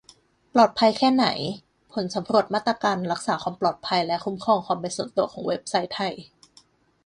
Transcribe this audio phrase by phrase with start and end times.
[0.53, 1.25] ปลอดภัยแค่ไหน?:
[1.93, 6.13] ผลสำรวจมาตรการรักษาความปลอดภัยและคุ้มครองความเป็นส่วนตัวของเว็บไซต์ไทย